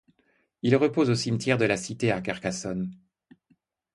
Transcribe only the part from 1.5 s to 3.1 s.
de la Cité à Carcassonne.